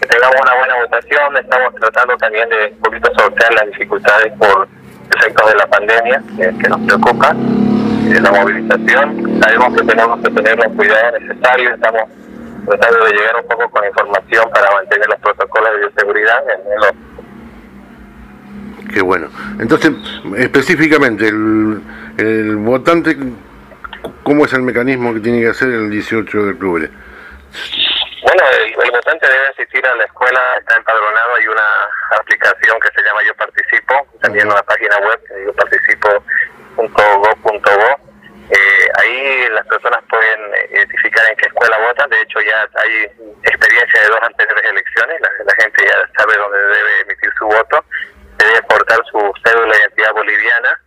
que, 0.00 0.06
tengamos 0.06 0.36
una 0.42 0.54
buena 0.58 0.74
votación, 0.82 1.36
estamos 1.36 1.74
tratando 1.74 2.16
también 2.16 2.48
de 2.48 2.72
un 2.72 2.80
poquito 2.80 3.10
sortear 3.18 3.54
las 3.54 3.66
dificultades 3.66 4.32
por 4.38 4.68
efectos 5.16 5.50
de 5.50 5.54
la 5.56 5.66
pandemia 5.66 6.22
que 6.36 6.68
nos 6.68 6.80
preocupan 6.80 7.66
de 8.08 8.20
la 8.20 8.30
movilización. 8.32 9.40
Sabemos 9.42 9.74
que 9.76 9.86
tenemos 9.86 10.20
que 10.20 10.30
tener 10.30 10.56
los 10.56 10.72
cuidados 10.74 11.20
necesarios, 11.20 11.74
estamos 11.74 12.02
tratando 12.66 13.04
de 13.04 13.12
llegar 13.12 13.36
un 13.36 13.48
poco 13.48 13.70
con 13.70 13.84
información 13.86 14.50
para 14.52 14.70
mantener 14.72 15.08
los 15.08 15.20
protocolos 15.20 15.70
de 15.72 15.78
bioseguridad 15.78 16.44
en 16.44 16.60
el 16.72 17.06
Qué 18.92 19.02
bueno. 19.02 19.28
Entonces, 19.58 19.92
específicamente, 20.36 21.28
el, 21.28 21.82
el 22.18 22.56
votante, 22.56 23.16
¿cómo 24.22 24.44
es 24.44 24.52
el 24.52 24.62
mecanismo 24.62 25.12
que 25.12 25.20
tiene 25.20 25.40
que 25.40 25.48
hacer 25.48 25.68
el 25.68 25.90
18 25.90 26.44
de 26.44 26.50
octubre? 26.52 26.90
Bueno, 28.26 28.42
el, 28.58 28.74
el, 28.74 28.90
votante 28.90 29.24
debe 29.24 29.46
asistir 29.50 29.86
a 29.86 29.94
la 29.94 30.02
escuela, 30.02 30.40
está 30.58 30.76
empadronado, 30.76 31.36
hay 31.36 31.46
una 31.46 31.62
aplicación 32.18 32.76
que 32.80 32.90
se 32.90 33.02
llama 33.06 33.22
Yo 33.22 33.32
Participo, 33.36 33.94
también 34.20 34.50
una 34.50 34.62
página 34.64 34.98
web, 34.98 35.20
Yo 35.46 35.52
Participo 35.54 36.08
.go.go. 36.74 38.00
Eh, 38.50 38.88
ahí 38.98 39.48
las 39.50 39.64
personas 39.68 40.02
pueden 40.10 40.40
identificar 40.70 41.24
en 41.30 41.36
qué 41.36 41.46
escuela 41.46 41.78
votan. 41.78 42.10
De 42.10 42.20
hecho, 42.20 42.40
ya 42.40 42.68
hay 42.74 43.04
experiencia 43.44 44.00
de 44.02 44.08
dos 44.08 44.20
anteriores 44.22 44.64
elecciones. 44.70 45.20
La, 45.20 45.30
la 45.44 45.54
gente 45.62 45.84
ya 45.86 46.10
sabe 46.18 46.36
dónde 46.36 46.58
debe 46.58 47.00
emitir 47.02 47.30
su 47.38 47.46
voto. 47.46 47.84
Debe 48.38 48.58
aportar 48.58 48.98
su 49.10 49.32
cédula 49.44 49.72
de 49.72 49.82
identidad 49.82 50.12
boliviana 50.12 50.80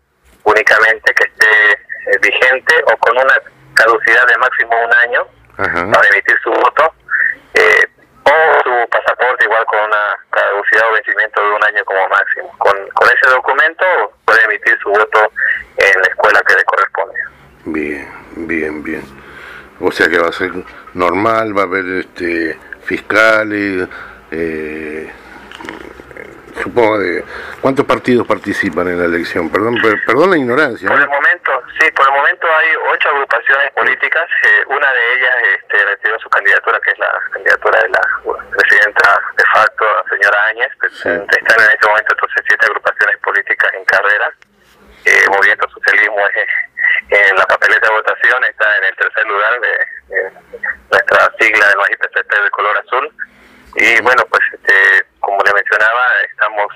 únicamente 0.44 1.14
que 1.14 1.28
esté 1.28 1.72
eh, 1.72 2.18
vigente 2.22 2.76
o 2.92 2.98
con 2.98 3.18
una 3.18 3.42
caducidad 3.76 4.28
de 4.28 4.38
máximo 4.38 4.72
un 4.84 4.94
año 4.94 5.28
Ajá. 5.58 5.92
para 5.92 6.08
emitir 6.10 6.38
su 6.44 6.52
voto. 6.52 6.94
Eh, 9.60 9.66
con 9.66 9.80
una 9.80 10.18
caducidad 10.32 10.90
o 10.90 10.94
vencimiento 10.94 11.42
de 11.42 11.52
un 11.52 11.64
año 11.64 11.86
como 11.86 12.08
máximo. 12.10 12.50
Con, 12.58 12.76
con 12.94 13.08
ese 13.10 13.30
documento 13.30 13.86
puede 14.26 14.44
emitir 14.46 14.78
su 14.82 14.90
voto 14.90 15.32
en 15.78 16.02
la 16.02 16.08
escuela 16.08 16.42
que 16.48 16.56
le 16.56 16.64
corresponde. 16.64 17.20
Bien, 17.66 18.08
bien, 18.48 18.84
bien. 18.84 19.04
O 19.82 19.92
sea 19.92 20.10
que 20.10 20.20
va 20.20 20.30
a 20.30 20.34
ser 20.34 20.52
normal, 20.94 21.58
va 21.58 21.62
a 21.62 21.66
haber 21.66 21.86
este 22.00 22.58
fiscales, 22.84 23.88
eh, 24.32 25.12
supongo 26.62 27.00
de 27.00 27.24
cuántos 27.62 27.86
partidos 27.86 28.28
participan 28.28 28.88
en 28.88 29.00
la 29.00 29.06
elección 29.06 29.50
perdón 29.50 29.76
per, 29.82 30.04
perdón 30.06 30.32
la 30.32 30.38
ignorancia 30.38 30.88
por 30.90 31.00
el 31.00 31.08
momento 31.08 31.52
sí 31.80 31.92
por 31.92 32.06
el 32.08 32.14
momento 32.14 32.48
hay 32.48 32.68
ocho 32.94 33.10
agrupaciones 33.10 33.72
políticas 33.72 34.28
eh, 34.44 34.64
una 34.68 34.92
de 34.92 35.16
ellas 35.16 35.36
este, 35.58 35.86
retiró 35.86 36.20
su 36.20 36.30
candidatura 36.30 36.80
que 36.84 36.92
es 36.92 37.00
la 37.00 37.12
candidatura 37.32 37.80
de 37.82 37.90
la 37.90 38.02
presidenta 38.58 39.22
de 39.38 39.44
facto 39.54 39.86
la 39.86 40.10
señora 40.10 40.46
Áñez 40.50 40.72
sí. 41.02 41.10
están 41.10 41.60
en 41.60 41.72
este 41.72 41.88
momento 41.88 42.14
entonces 42.14 42.44
siete 42.48 42.66
agrupaciones 42.66 43.18
políticas 43.18 43.72
en 43.74 43.86
carrera. 43.86 44.32
Eh, 45.06 45.24
movimiento 45.30 45.70
socialismo 45.70 46.20
es 46.36 46.48
en 47.10 47.36
la 47.36 47.46
papeleta 47.46 47.88
de 47.88 47.94
votación 47.94 48.44
está 48.44 48.78
en 48.78 48.84
el 48.84 48.96
tercer 48.96 49.26
lugar 49.28 49.54
de, 49.62 50.16
de 50.16 50.32
nuestra 50.92 51.32
sigla 51.40 51.68
del 51.68 51.78
MAGIPCP 51.78 52.32
de 52.44 52.50
color 52.52 52.78
azul. 52.78 53.14
Y 53.76 54.02
bueno 54.02 54.24
pues 54.30 54.42
este 54.54 55.06
como 55.20 55.40
le 55.44 55.54
mencionaba 55.54 56.04
estamos 56.30 56.68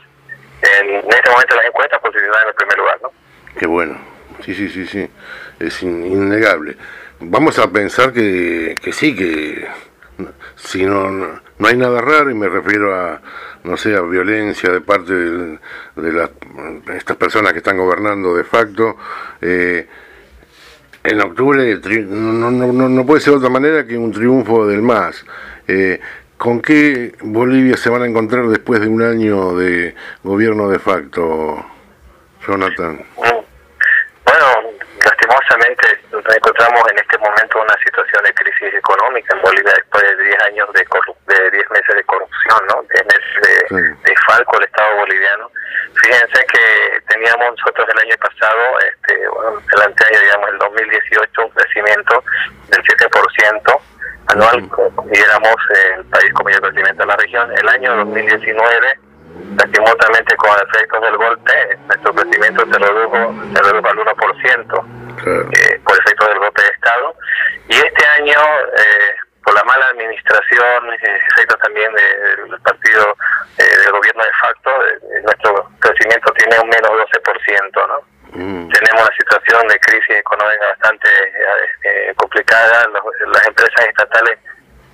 en, 0.61 0.89
en 0.95 1.11
este 1.11 1.29
momento 1.29 1.55
las 1.55 1.65
encuestas 1.65 1.99
posicionadas 1.99 2.43
en 2.43 2.49
el 2.49 2.55
primer 2.55 2.77
lugar 2.77 2.99
no 3.01 3.11
qué 3.59 3.67
bueno. 3.67 4.13
Sí 4.43 4.53
sí 4.53 4.69
sí 4.69 4.85
sí. 4.87 5.09
Es 5.59 5.81
in, 5.83 6.05
innegable. 6.05 6.75
Vamos 7.19 7.59
a 7.59 7.71
pensar 7.71 8.11
que, 8.11 8.75
que 8.81 8.91
sí 8.91 9.15
que 9.15 9.67
si 10.55 10.85
no, 10.85 11.09
no, 11.09 11.41
no 11.57 11.67
hay 11.67 11.77
nada 11.77 12.01
raro 12.01 12.29
y 12.29 12.33
me 12.33 12.49
refiero 12.49 12.95
a 12.95 13.21
no 13.63 13.77
sé, 13.77 13.95
a 13.95 14.01
violencia 14.01 14.69
de 14.69 14.81
parte 14.81 15.13
de, 15.13 15.59
las, 15.95 16.29
estas 16.95 17.17
personas 17.17 17.53
que 17.53 17.59
están 17.59 17.77
gobernando 17.77 18.35
de 18.35 18.43
facto. 18.43 18.97
Eh, 19.41 19.87
en 21.03 21.21
octubre 21.21 21.79
no, 22.07 22.49
no, 22.49 22.71
no, 22.71 22.89
no 22.89 23.05
puede 23.05 23.21
ser 23.21 23.33
otra 23.33 23.49
manera 23.49 23.85
que 23.85 23.97
un 23.97 24.11
triunfo 24.11 24.65
del 24.65 24.81
MAS. 24.81 25.25
Eh, 25.67 25.99
¿Con 26.37 26.61
qué 26.61 27.13
Bolivia 27.21 27.77
se 27.77 27.89
van 27.89 28.01
a 28.03 28.05
encontrar 28.05 28.47
después 28.47 28.81
de 28.81 28.87
un 28.87 29.01
año 29.01 29.55
de 29.55 29.95
gobierno 30.23 30.69
de 30.69 30.79
facto, 30.79 31.65
Jonathan? 32.45 33.01
Bueno, 33.15 34.45
lastimosamente 35.05 36.02
nos 36.23 36.35
encontramos 36.35 36.81
en 36.89 36.99
este 36.99 37.17
momento 37.17 37.61
una 37.61 37.77
situación 37.83 38.23
de 38.23 38.33
crisis 38.33 38.73
económica 38.73 39.35
en 39.35 39.41
Bolivia 39.41 39.73
después 39.75 40.03
de 40.03 40.23
10 40.23 40.41
años 40.43 40.67
de, 40.73 40.85
de 41.33 41.51
10 41.51 41.71
meses 41.71 41.95
de 41.95 42.03
corrupción, 42.03 42.59
¿no? 42.69 42.83
10 42.83 43.05
meses 43.05 43.35
de, 43.41 43.55
sí. 43.67 44.01
de 44.03 44.15
falco 44.27 44.57
del 44.57 44.65
Estado 44.65 44.95
boliviano. 44.97 45.51
Fíjense 46.01 46.45
que 46.47 47.01
teníamos 47.09 47.51
nosotros 47.59 47.87
el 47.91 47.99
año 47.99 48.15
pasado, 48.17 48.61
este, 48.79 49.27
bueno, 49.27 49.61
el 49.75 49.81
anteaño, 49.81 50.19
digamos, 50.19 50.49
el 50.49 50.57
2018, 50.59 51.41
un 51.43 51.49
crecimiento 51.49 52.23
del 52.69 52.83
7% 52.83 53.81
anual 54.27 54.69
y 55.11 55.19
éramos 55.19 55.55
el 55.95 56.05
país 56.05 56.33
con 56.33 56.45
mayor 56.45 56.61
crecimiento 56.61 57.03
en 57.03 57.09
la 57.09 57.17
región. 57.17 57.51
El 57.51 57.67
año 57.67 57.97
2019, 57.97 58.99
lastimosamente 59.57 60.35
con 60.37 60.51
efectos 60.55 61.01
del 61.01 61.17
golpe, 61.17 61.77
nuestro 61.87 62.15
crecimiento 62.15 62.65
se 62.65 62.79
redujo, 62.79 63.35
se 63.53 63.61
redujo 63.61 63.87
al 63.89 63.97
1% 63.97 65.02
eh, 65.25 65.81
por 65.83 65.97
efectos 65.99 66.27
del 66.29 66.39
golpe 66.39 66.61
de 66.61 66.69
Estado. 66.69 67.15
Y 67.69 67.75
este 67.75 68.05
año, 68.19 68.39
eh, 68.77 69.15
por 69.43 69.53
la 69.53 69.63
mala 69.63 69.87
administración, 69.89 70.93
eh, 70.93 71.19
efectos 71.31 71.59
también 71.59 71.91
del 71.93 72.49
de, 72.51 72.57
partido 72.59 73.17
eh, 73.57 73.77
del 73.83 73.91
gobierno 73.91 74.23
de 74.23 74.33
facto, 74.33 74.71
nuestro 75.23 75.69
crecimiento 75.79 76.31
tiene 76.33 76.59
un 76.59 76.69
menos 76.69 76.91
12%, 76.91 77.87
¿no? 77.87 78.13
Mm. 78.33 78.69
Tenemos 78.69 79.01
una 79.01 79.15
situación 79.15 79.67
de 79.67 79.79
crisis 79.79 80.17
económica 80.17 80.65
bastante 80.67 81.07
eh, 81.83 82.13
complicada. 82.15 82.87
Los, 82.87 83.03
las 83.31 83.45
empresas 83.45 83.85
estatales 83.85 84.39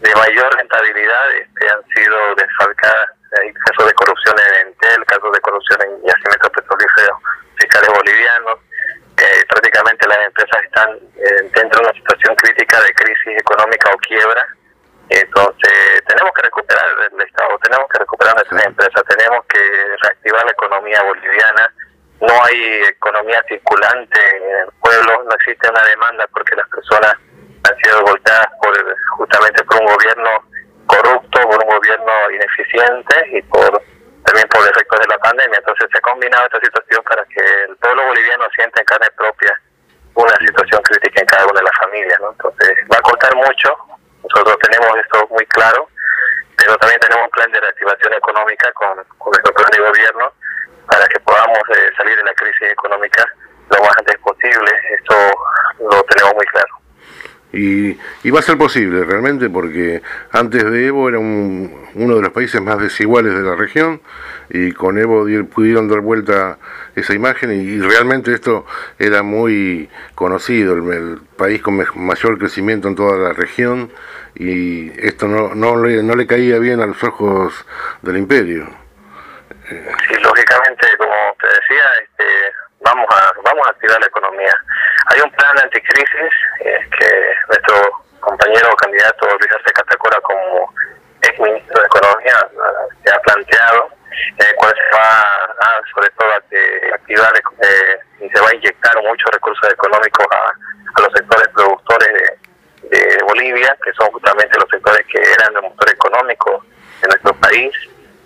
de 0.01 0.15
mayor 0.15 0.53
rentabilidad 0.55 1.31
este, 1.35 1.69
han 1.69 1.83
sido 1.95 2.35
desfalcadas. 2.35 3.09
Hay 3.39 3.53
casos 3.53 3.87
de 3.87 3.93
corrupción 3.93 4.35
en 4.39 4.67
Entel, 4.67 5.05
casos 5.05 5.31
de 5.31 5.39
corrupción 5.39 5.79
en 5.83 6.07
yacimientos 6.07 6.49
petrolíferos 6.49 7.17
fiscales 7.55 7.89
bolivianos. 7.93 8.59
Eh, 9.29 9.45
prácticamente 9.47 10.07
las 10.07 10.25
empresas 10.25 10.63
están 10.63 10.89
eh, 11.17 11.49
dentro 11.53 11.79
de 11.79 11.85
una 11.85 11.93
situación 11.93 12.35
crítica 12.35 12.81
de 12.81 12.91
crisis 12.93 13.37
económica 13.37 13.91
o 13.93 13.97
quiebra. 13.97 14.43
Entonces, 15.07 16.03
tenemos 16.07 16.33
que 16.33 16.41
recuperar 16.41 16.85
el 17.13 17.21
Estado, 17.21 17.59
tenemos 17.61 17.87
que 17.89 17.99
recuperar 17.99 18.33
nuestras 18.33 18.65
empresas, 18.65 19.03
tenemos 19.07 19.45
que 19.45 19.61
reactivar 20.01 20.45
la 20.45 20.51
economía 20.51 21.03
boliviana. 21.03 21.73
No 22.21 22.43
hay 22.43 22.81
economía 22.89 23.43
circulante 23.47 24.19
en 24.37 24.65
el 24.65 24.71
pueblo, 24.81 25.23
no 25.23 25.35
existe 25.35 25.69
una 25.69 25.83
demanda 25.83 26.25
porque 26.33 26.55
las 26.55 26.67
personas 26.69 27.13
han 27.69 27.77
sido 27.83 28.01
golpeadas 28.01 28.47
por 28.61 28.73
justamente 29.17 29.63
por 29.65 29.79
un 29.79 29.85
gobierno 29.93 30.29
corrupto, 30.87 31.41
por 31.41 31.63
un 31.63 31.69
gobierno 31.69 32.31
ineficiente 32.31 33.37
y 33.37 33.41
por 33.43 33.79
también 34.29 34.47
por 34.49 34.61
efectos 34.61 34.99
de 34.99 35.07
la 35.07 35.17
pandemia. 35.17 35.57
Entonces 35.57 35.89
se 35.91 35.97
ha 35.97 36.01
combinado 36.01 36.45
esta 36.45 36.59
situación 36.61 37.03
para 37.03 37.25
que 37.25 37.41
el 37.67 37.75
pueblo 37.77 38.05
boliviano 38.05 38.45
sienta 38.53 38.79
en 38.79 38.85
carne 38.85 39.07
propia 39.17 39.59
una 40.13 40.35
situación 40.37 40.81
crítica 40.83 41.21
en 41.21 41.27
cada 41.27 41.45
una 41.45 41.59
de 41.59 41.65
las 41.65 41.77
familias. 41.81 42.19
¿no? 42.21 42.29
Entonces 42.31 42.69
va 42.91 42.97
a 42.97 43.01
costar 43.01 43.35
mucho, 43.35 43.75
nosotros 44.21 44.57
tenemos 44.61 44.89
esto 44.97 45.27
muy 45.29 45.45
claro, 45.47 45.89
pero 46.57 46.77
también 46.77 46.99
tenemos 46.99 47.25
un 47.25 47.31
plan 47.31 47.51
de 47.51 47.59
reactivación 47.59 48.13
económica 48.13 48.71
con, 48.73 49.03
con 49.17 49.31
nuestro 49.31 49.53
plan 49.53 49.69
de 49.71 49.81
gobierno 49.81 50.33
para 50.85 51.07
que 51.07 51.19
podamos 51.21 51.59
eh, 51.69 51.89
salir 51.97 52.15
de 52.15 52.23
la 52.23 52.33
crisis 52.33 52.69
económica 52.69 53.25
lo 53.69 53.81
más 53.81 53.97
antes 53.97 54.17
posible. 54.19 54.71
Esto 54.93 55.15
lo 55.79 56.03
tenemos 56.03 56.35
muy 56.35 56.45
claro. 56.47 56.78
Y, 57.51 57.97
y, 58.23 58.29
va 58.29 58.39
a 58.39 58.43
ser 58.43 58.59
posible 58.59 59.03
realmente 59.05 59.49
porque 59.49 60.03
antes 60.31 60.63
de 60.63 60.85
Evo 60.85 61.09
era 61.09 61.17
un, 61.17 61.89
uno 61.95 62.15
de 62.15 62.21
los 62.21 62.31
países 62.31 62.61
más 62.61 62.77
desiguales 62.79 63.33
de 63.33 63.41
la 63.41 63.55
región 63.55 64.01
y 64.49 64.71
con 64.71 64.99
Evo 64.99 65.25
pudieron 65.51 65.87
dar 65.87 66.01
vuelta 66.01 66.59
esa 66.95 67.13
imagen 67.13 67.51
y, 67.51 67.79
realmente 67.79 68.33
esto 68.33 68.67
era 68.99 69.23
muy 69.23 69.89
conocido, 70.13 70.73
el, 70.75 71.21
país 71.37 71.61
con 71.61 71.83
mayor 71.95 72.37
crecimiento 72.37 72.87
en 72.87 72.95
toda 72.95 73.17
la 73.17 73.33
región 73.33 73.91
y 74.35 74.91
esto 75.03 75.27
no, 75.27 75.55
no, 75.55 75.83
le, 75.83 76.03
no 76.03 76.15
le 76.15 76.27
caía 76.27 76.59
bien 76.59 76.81
a 76.81 76.85
los 76.85 77.03
ojos 77.03 77.65
del 78.01 78.17
imperio. 78.17 78.69
Sí, 79.69 80.15
lógicamente, 80.21 80.87
como 80.97 81.13
te 81.39 81.47
decía, 81.47 81.83
este, 82.03 82.25
vamos 82.81 83.05
a 83.09 83.31
vamos 83.43 83.67
a 83.67 83.69
activar 83.69 83.99
la 83.99 84.07
economía. 84.07 84.53
Hay 85.11 85.21
un 85.21 85.31
plan 85.31 85.57
anticrisis 85.59 86.33
eh, 86.59 86.79
que 86.97 87.33
nuestro 87.47 87.75
compañero 88.19 88.75
candidato 88.75 89.27
Luis 89.27 89.51
Arce 89.53 89.73
Catacora 89.73 90.19
como 90.21 90.71
ex 91.21 91.39
ministro 91.39 91.81
de 91.81 91.87
Economía 91.87 92.47
se 93.03 93.11
ha 93.11 93.19
planteado, 93.21 93.89
en 94.37 94.47
el 94.47 94.55
cual 94.55 94.73
se 94.75 94.95
va 94.95 95.49
sobre 95.93 96.09
todo 96.11 96.31
a 96.31 96.95
activar 96.95 97.33
eh, 97.35 97.99
y 98.21 98.29
se 98.29 98.39
va 98.39 98.49
a 98.49 98.55
inyectar 98.55 99.01
muchos 99.01 99.29
recursos 99.31 99.71
económicos 99.71 100.27
a, 100.31 101.01
los 101.01 101.13
sectores 101.13 101.47
productores 101.49 102.09
de, 102.83 103.23
Bolivia, 103.23 103.77
que 103.83 103.93
son 103.93 104.11
justamente 104.11 104.57
los 104.59 104.69
sectores 104.69 105.05
que 105.07 105.21
eran 105.21 105.55
el 105.55 105.61
motor 105.61 105.89
económico 105.89 106.63
de 107.01 107.07
nuestro 107.07 107.33
país. 107.35 107.71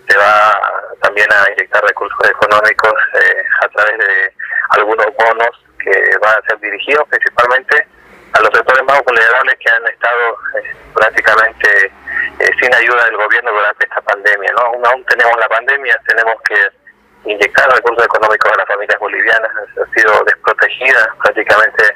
Se 0.07 0.17
va 0.17 0.59
también 1.01 1.27
a 1.31 1.51
inyectar 1.51 1.83
recursos 1.83 2.29
económicos 2.29 2.93
eh, 3.21 3.43
a 3.61 3.67
través 3.69 3.97
de 3.99 4.33
algunos 4.71 5.05
bonos 5.17 5.63
que 5.83 6.17
van 6.21 6.37
a 6.37 6.47
ser 6.47 6.59
dirigidos 6.59 7.07
principalmente 7.09 7.87
a 8.33 8.41
los 8.41 8.49
sectores 8.53 8.83
más 8.85 9.01
vulnerables 9.05 9.55
que 9.59 9.69
han 9.69 9.87
estado 9.87 10.37
eh, 10.57 10.75
prácticamente 10.93 11.91
eh, 12.39 12.49
sin 12.59 12.73
ayuda 12.73 13.05
del 13.05 13.17
gobierno 13.17 13.51
durante 13.51 13.85
esta 13.85 14.01
pandemia. 14.01 14.51
¿no? 14.53 14.89
Aún, 14.89 15.05
tenemos 15.05 15.37
la 15.39 15.47
pandemia, 15.47 15.99
tenemos 16.07 16.35
que 16.47 17.29
inyectar 17.29 17.69
recursos 17.71 18.05
económicos 18.05 18.51
a 18.51 18.57
las 18.57 18.67
familias 18.67 18.99
bolivianas, 18.99 19.51
han 19.77 19.93
sido 19.93 20.23
desprotegidas 20.25 21.07
prácticamente 21.21 21.95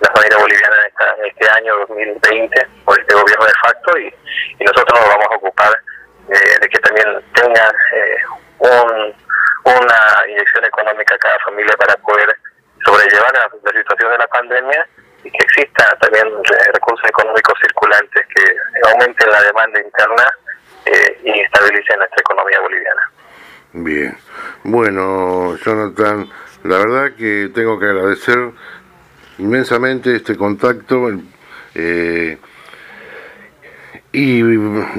las 0.00 0.12
familias 0.12 0.40
bolivianas 0.40 0.78
en, 1.18 1.26
este 1.26 1.50
año 1.50 1.76
2020 1.88 2.68
por 2.84 3.00
este 3.00 3.14
gobierno 3.14 3.44
de 3.46 3.54
facto 3.62 3.98
y, 3.98 4.14
nosotros 4.60 5.00
nos 5.00 5.08
vamos 5.08 5.26
a 5.30 5.36
ocupar 5.36 5.72
eh, 6.28 6.58
de 6.60 6.68
que 6.68 6.78
también 6.80 7.06
tengan 7.32 7.74
un, 8.58 9.14
una 9.64 10.28
inyección 10.28 10.64
económica 10.64 11.14
a 11.14 11.18
cada 11.18 11.38
familia 11.40 11.74
para 11.78 11.96
poder 11.96 12.36
sobrellevar 12.98 13.32
la, 13.32 13.72
situación 13.72 14.10
de 14.10 14.18
la 14.18 14.26
pandemia 14.26 14.88
y 15.24 15.30
que 15.30 15.44
exista 15.44 15.96
también 16.00 16.26
recursos 16.72 17.08
económicos 17.08 17.54
circulantes 17.60 18.26
que 18.34 18.88
aumenten 18.90 19.30
la 19.30 19.42
demanda 19.42 19.80
interna 19.80 20.24
eh, 20.86 21.20
y 21.24 21.40
estabilicen 21.40 21.98
nuestra 21.98 22.20
economía 22.20 22.60
boliviana. 22.60 23.10
Bien, 23.72 24.18
bueno, 24.64 25.56
Jonathan, 25.56 26.28
la 26.64 26.78
verdad 26.78 27.16
que 27.16 27.50
tengo 27.54 27.78
que 27.78 27.86
agradecer 27.86 28.38
inmensamente 29.38 30.16
este 30.16 30.36
contacto 30.36 31.10
eh, 31.74 32.38
y 34.12 34.42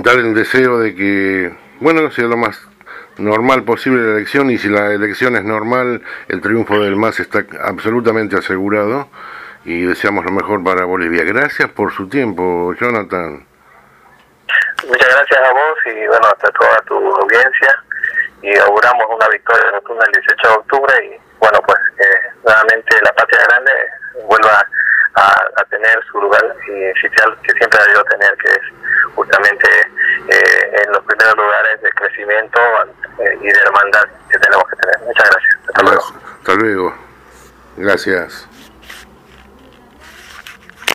dar 0.01 0.17
el 0.17 0.33
deseo 0.33 0.79
de 0.79 0.95
que, 0.95 1.53
bueno, 1.79 2.11
sea 2.11 2.25
lo 2.25 2.37
más 2.37 2.68
normal 3.19 3.63
posible 3.63 4.01
la 4.01 4.17
elección 4.17 4.49
y 4.49 4.57
si 4.57 4.69
la 4.69 4.91
elección 4.91 5.35
es 5.35 5.43
normal, 5.43 6.01
el 6.27 6.41
triunfo 6.41 6.79
del 6.79 6.95
MAS 6.95 7.19
está 7.19 7.45
absolutamente 7.61 8.37
asegurado 8.37 9.09
y 9.65 9.85
deseamos 9.85 10.25
lo 10.25 10.31
mejor 10.31 10.63
para 10.63 10.85
Bolivia. 10.85 11.23
Gracias 11.23 11.69
por 11.69 11.93
su 11.93 12.07
tiempo, 12.07 12.73
Jonathan. 12.79 13.45
Muchas 14.87 15.09
gracias 15.15 15.41
a 15.41 15.51
vos 15.51 15.77
y 15.85 16.07
bueno, 16.07 16.27
hasta 16.27 16.49
toda 16.51 16.81
tu 16.87 16.95
audiencia 16.95 17.83
y 18.41 18.57
auguramos 18.57 19.05
una 19.09 19.27
victoria 19.27 19.71
rotunda 19.71 20.05
el 20.07 20.11
18 20.13 20.47
de 20.47 20.53
octubre 20.55 20.93
y 21.05 21.37
bueno, 21.39 21.59
pues 21.65 21.77
nuevamente 22.43 22.97
la 23.03 23.13
patria 23.13 23.39
grande 23.47 23.71
vuelva 24.27 24.51
a, 24.51 24.67
tener 25.69 26.03
su 26.11 26.19
lugar 26.19 26.43
inicial 26.67 27.37
que 27.43 27.53
siempre 27.53 27.79
ha 27.79 27.83
debido 27.85 28.03
tener, 28.05 28.35
que 28.37 28.49
es 28.49 29.15
justamente 29.15 29.67
eh, 30.27 30.83
en 30.83 30.91
los 30.91 31.03
primeros 31.03 31.35
lugares 31.35 31.81
de 31.81 31.89
crecimiento 31.91 32.59
y 33.41 33.47
de 33.47 33.59
hermandad 33.65 34.05
que 34.29 34.39
tenemos 34.39 34.63
que 34.69 34.75
tener. 34.77 34.99
Muchas 35.05 35.29
gracias. 35.29 35.55
Hasta 35.67 35.83
luego. 35.83 36.03
Hasta 36.39 36.55
luego. 36.55 36.95
Gracias. 37.77 38.47